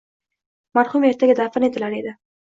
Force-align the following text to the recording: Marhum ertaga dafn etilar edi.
Marhum 0.79 1.05
ertaga 1.09 1.35
dafn 1.39 1.65
etilar 1.67 1.97
edi. 1.99 2.15